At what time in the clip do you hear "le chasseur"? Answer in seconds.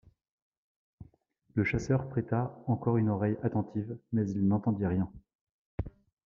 1.53-2.09